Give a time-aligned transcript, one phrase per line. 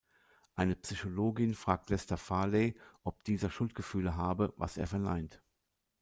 [0.55, 5.43] Eine Psychologin fragt Lester Farley, ob dieser Schuldgefühle habe, was er verneint.